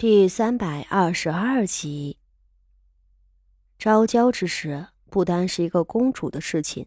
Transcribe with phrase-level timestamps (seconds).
[0.00, 2.16] 第三百二十二集，
[3.76, 6.86] 昭娇之事不单是一个公主的事情，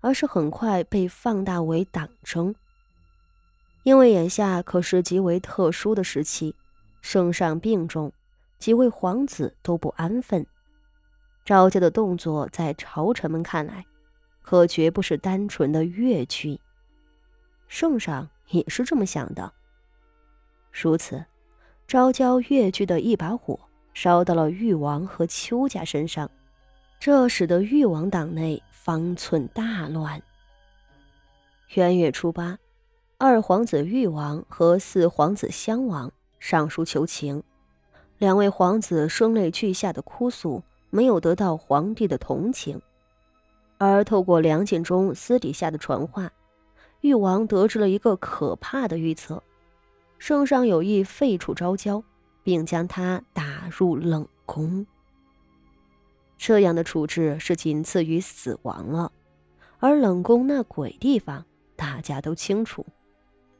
[0.00, 2.54] 而是很快被放大为党争。
[3.82, 6.56] 因为眼下可是极为特殊的时期，
[7.02, 8.10] 圣上病重，
[8.58, 10.46] 几位皇子都不安分。
[11.44, 13.84] 昭娇的动作在朝臣们看来，
[14.40, 16.58] 可绝不是单纯的越剧。
[17.68, 19.52] 圣上也是这么想的。
[20.72, 21.22] 如此。
[21.86, 23.56] 昭娇越剧的一把火
[23.94, 26.28] 烧到了誉王和邱家身上，
[26.98, 30.20] 这使得誉王党内方寸大乱。
[31.74, 32.58] 元月初八，
[33.18, 36.10] 二皇子誉王和四皇子襄王
[36.40, 37.40] 上书求情，
[38.18, 40.60] 两位皇子声泪俱下的哭诉，
[40.90, 42.82] 没有得到皇帝的同情。
[43.78, 46.32] 而透过梁敬忠私底下的传话，
[47.02, 49.40] 誉王得知了一个可怕的预测。
[50.18, 52.02] 圣上有意废除昭娇，
[52.42, 54.86] 并将她打入冷宫。
[56.36, 59.12] 这样的处置是仅次于死亡了。
[59.78, 61.44] 而冷宫那鬼地方，
[61.76, 62.84] 大家都清楚，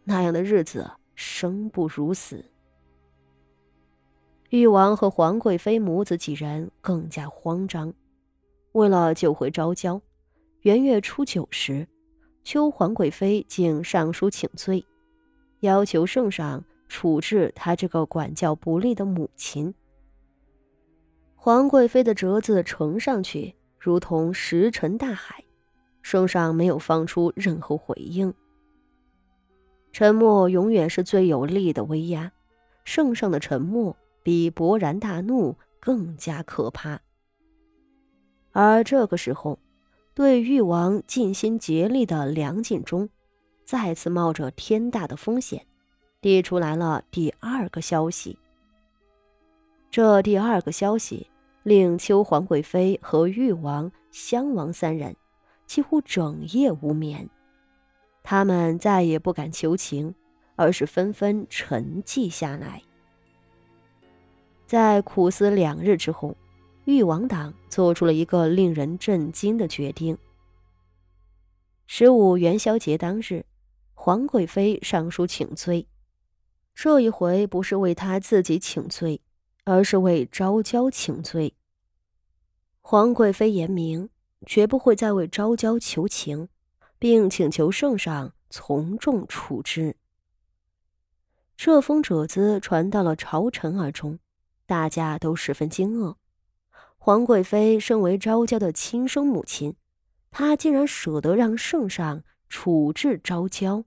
[0.04, 2.44] 那样的日子生不如死。
[4.50, 7.92] 誉王和皇贵妃母子几人更加慌张。
[8.72, 10.00] 为了救回昭娇，
[10.60, 11.86] 元月初九时，
[12.44, 14.84] 秋皇贵妃竟上书请罪。
[15.60, 19.74] 要求圣上处置他这个管教不力的母亲。
[21.34, 25.42] 皇贵妃的折子呈上去，如同石沉大海。
[26.02, 28.32] 圣上没有放出任何回应。
[29.92, 32.30] 沉默永远是最有力的威压，
[32.84, 37.00] 圣上的沉默比勃然大怒更加可怕。
[38.52, 39.58] 而这个时候，
[40.14, 43.08] 对誉王尽心竭力的梁敬忠。
[43.66, 45.66] 再次冒着天大的风险，
[46.20, 48.38] 递出来了第二个消息。
[49.90, 51.28] 这第二个消息
[51.64, 55.16] 令秋皇贵妃和誉王、襄王三人
[55.66, 57.28] 几乎整夜无眠。
[58.22, 60.14] 他们再也不敢求情，
[60.54, 62.80] 而是纷纷沉寂下来。
[64.64, 66.36] 在苦思两日之后，
[66.84, 70.16] 誉王党做出了一个令人震惊的决定：
[71.88, 73.44] 十五元宵节当日。
[74.06, 75.88] 皇贵妃上书请罪，
[76.72, 79.20] 这一回不是为她自己请罪，
[79.64, 81.56] 而是为昭娇请罪。
[82.82, 84.08] 皇贵妃言明，
[84.46, 86.48] 绝不会再为昭娇求情，
[87.00, 89.96] 并请求圣上从重处置。
[91.56, 94.20] 这封折子传到了朝臣耳中，
[94.66, 96.14] 大家都十分惊愕。
[96.96, 99.74] 皇贵妃身为昭娇的亲生母亲，
[100.30, 103.84] 她竟然舍得让圣上处置昭娇。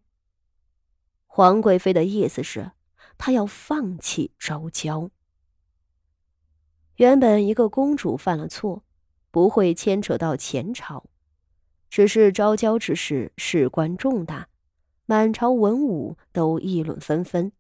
[1.32, 2.72] 皇贵妃的意思是，
[3.18, 5.12] 她要放弃昭娇。
[6.96, 8.84] 原本一个公主犯了错，
[9.30, 11.06] 不会牵扯到前朝，
[11.88, 14.50] 只是昭娇之事事关重大，
[15.06, 17.52] 满朝文武都议论纷纷，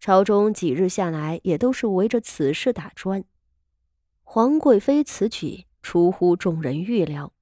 [0.00, 3.24] 朝中几日下来也都是围着此事打转。
[4.24, 7.32] 皇贵妃此举出乎众人预料，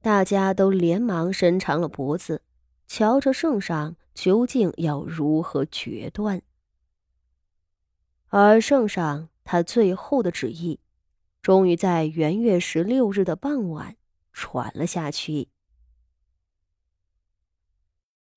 [0.00, 2.42] 大家都连忙伸长了脖子，
[2.86, 3.96] 瞧着圣上。
[4.16, 6.40] 究竟要如何决断？
[8.28, 10.80] 而圣上他最后的旨意，
[11.42, 13.96] 终于在元月十六日的傍晚
[14.32, 15.48] 传了下去。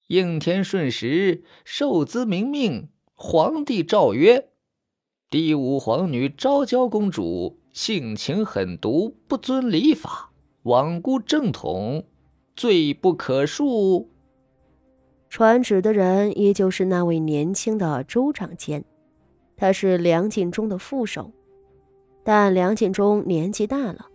[0.07, 4.49] 应天顺时，受兹明命，皇帝诏曰：
[5.29, 12.05] 第五皇女昭娇公主性情狠毒，不遵礼法，罔顾正统，
[12.53, 14.07] 罪不可恕。
[15.29, 18.83] 传旨的人依旧是那位年轻的州长监，
[19.55, 21.31] 他是梁敬忠的副手，
[22.23, 24.07] 但梁敬忠年纪大了，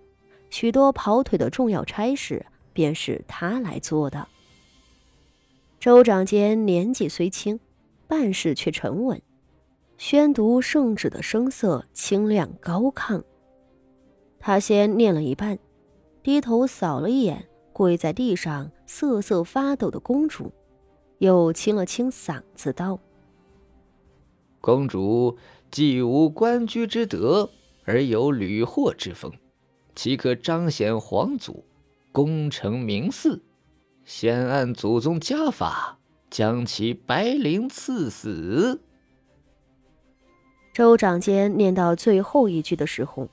[0.50, 4.26] 许多跑腿的重要差事便是他来做的。
[5.78, 7.60] 州长监年纪虽轻，
[8.08, 9.22] 办事却沉稳，
[9.96, 13.22] 宣读圣旨的声色清亮高亢。
[14.40, 15.56] 他先念了一半，
[16.24, 20.52] 低头扫了一眼跪在地上瑟瑟发抖的公主。
[21.18, 22.98] 又清了清嗓子，道
[24.60, 25.38] ：“公主
[25.70, 27.50] 既无官居之德，
[27.84, 29.32] 而有屡获之风，
[29.94, 31.64] 岂可彰显皇祖，
[32.12, 33.40] 功成名嗣？
[34.04, 35.98] 先按祖宗家法，
[36.30, 38.80] 将其白绫赐死。”
[40.74, 43.28] 州长监念到最后一句的时候，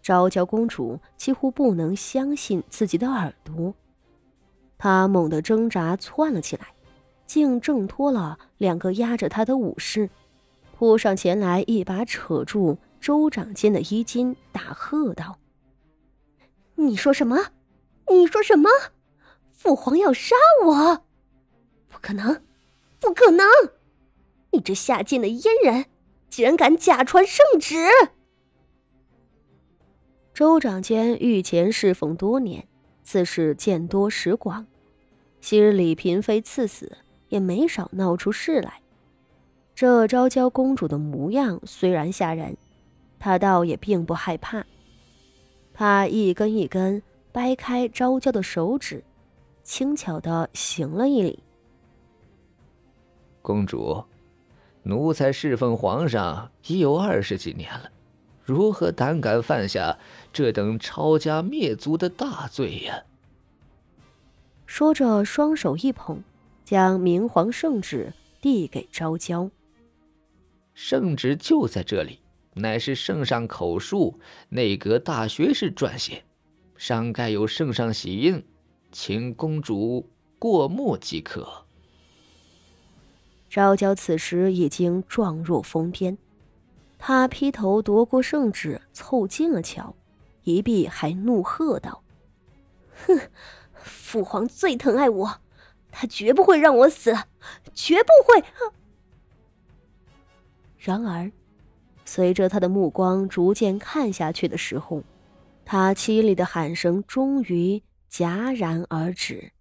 [0.00, 3.74] 昭娇公主几乎不能相信自己的耳朵，
[4.78, 6.68] 她猛地挣扎，窜了起来。
[7.26, 10.10] 竟挣脱了两个压着他的武士，
[10.76, 15.38] 扑上前来，一把扯住周长间的衣襟，大喝道
[16.76, 17.52] ：“你说什么？
[18.10, 18.68] 你说什么？
[19.50, 21.04] 父皇要杀我？
[21.88, 22.42] 不可能，
[23.00, 23.46] 不可能！
[24.50, 25.86] 你这下贱的阉人，
[26.28, 27.76] 竟然敢假传圣旨！”
[30.34, 32.66] 周长间御前侍奉多年，
[33.02, 34.66] 自是见多识广，
[35.40, 36.98] 昔日李嫔妃赐死，
[37.34, 38.80] 也没少闹出事来。
[39.74, 42.56] 这昭娇公主的模样虽然吓人，
[43.18, 44.64] 她倒也并不害怕。
[45.72, 47.02] 她一根一根
[47.32, 49.02] 掰开昭娇的手指，
[49.64, 51.42] 轻巧的行了一礼
[53.42, 54.04] ：“公主，
[54.84, 57.90] 奴才侍奉皇上已有二十几年了，
[58.44, 59.98] 如何胆敢犯下
[60.32, 63.02] 这等抄家灭族的大罪呀？”
[64.66, 66.22] 说着，双手一捧，
[66.64, 69.50] 将明皇圣旨递给昭娇。
[70.72, 72.20] 圣旨就在这里，
[72.54, 74.18] 乃是圣上口述，
[74.48, 76.24] 内阁大学士撰写，
[76.76, 78.44] 上盖有圣上玺印，
[78.90, 80.08] 请公主
[80.38, 81.66] 过目即可。
[83.48, 86.16] 昭娇此时已经状若疯癫，
[86.98, 89.94] 她劈头夺过圣旨，凑近了瞧，
[90.42, 92.02] 一臂还怒喝道
[93.06, 93.20] ：“哼，
[93.74, 95.40] 父皇最疼爱我，
[95.96, 97.14] 他绝不会让我死，
[97.72, 98.44] 绝不会！”
[100.76, 101.30] 然而，
[102.04, 105.04] 随着他的目光逐渐看下去的时候，
[105.64, 109.52] 他凄厉的喊声终于戛然而止，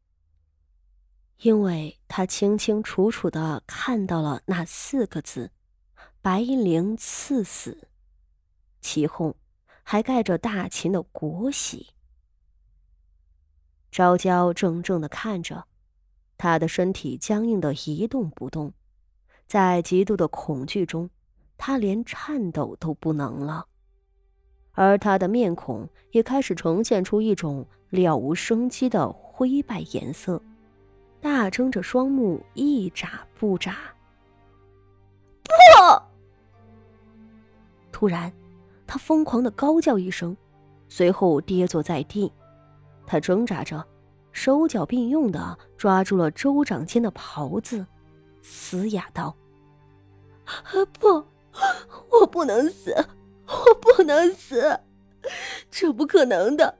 [1.37, 5.51] 因为他清清楚楚的看到了那四个字
[6.21, 7.87] ：“白灵赐死”，
[8.81, 9.37] 其后
[9.83, 11.93] 还盖着大秦的国玺。
[13.89, 15.67] 昭娇怔怔的看着，
[16.43, 18.73] 他的身体僵硬的一动不动。
[19.47, 21.09] 在极度的恐惧中，
[21.57, 23.65] 他连颤抖都不能了，
[24.73, 30.41] 而他的面孔也开始呈现出一种了无生机的灰败颜色，
[31.21, 33.77] 大睁着双目，一眨不眨。
[35.45, 36.03] 不！
[37.89, 38.29] 突然，
[38.85, 40.35] 他疯狂的高叫一声，
[40.89, 42.29] 随后跌坐在地。
[43.05, 43.81] 他挣扎着，
[44.33, 47.85] 手脚并用的抓住了周长监的袍子，
[48.41, 49.33] 嘶哑道。
[50.99, 51.23] 不，
[52.09, 52.93] 我不能死，
[53.47, 54.81] 我不能死，
[55.71, 56.77] 这不可能的！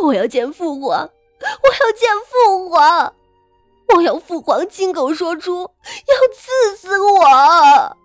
[0.00, 3.14] 我要见父皇，我要见父皇，
[3.94, 7.96] 我要父皇亲口说出要刺死我。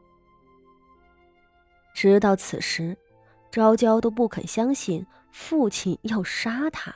[1.96, 2.98] 直到此时，
[3.50, 6.94] 昭娇都不肯相信父亲要杀他。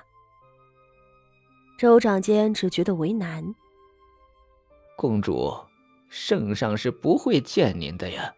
[1.80, 3.56] 州长监只觉得为难，
[4.98, 5.56] 公主。
[6.10, 8.36] 圣上是不会见您的呀。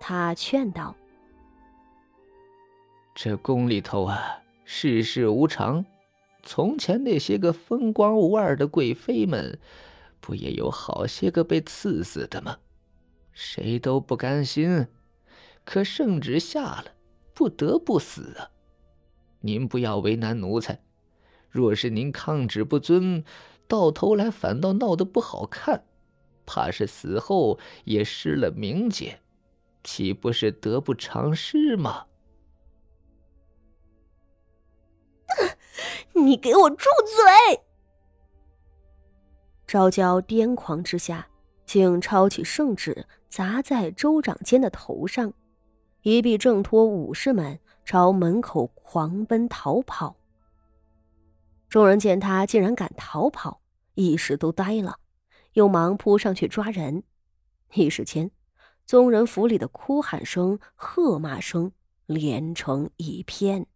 [0.00, 0.96] 他劝道
[3.14, 5.84] ：“这宫里头啊，世事无常。
[6.42, 9.58] 从前那些个风光无二的贵妃们，
[10.18, 12.56] 不也有好些个被赐死的吗？
[13.32, 14.86] 谁都不甘心，
[15.66, 16.86] 可圣旨下了，
[17.34, 18.48] 不得不死啊。
[19.40, 20.80] 您不要为难奴才，
[21.56, 23.24] 若是您抗旨不遵，
[23.66, 25.84] 到头来反倒闹得不好看。”
[26.44, 29.18] 怕是死后也失了名节，
[29.82, 32.06] 岂不是得不偿失吗？
[36.14, 37.62] 你给我住嘴！
[39.66, 41.26] 昭娇癫狂之下，
[41.64, 45.32] 竟抄起圣旨砸在州长监的头上，
[46.02, 50.16] 一臂挣脱武士们，朝门口狂奔逃跑。
[51.68, 53.60] 众人见他竟然敢逃跑，
[53.94, 54.98] 一时都呆了。
[55.54, 57.02] 又忙扑上去抓人，
[57.72, 58.30] 一时间，
[58.84, 61.72] 宗人府里的哭喊声、喝骂声
[62.06, 63.66] 连成一片。